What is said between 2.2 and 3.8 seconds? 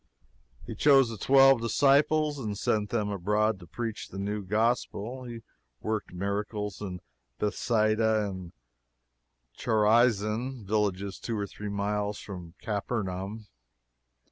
and sent them abroad to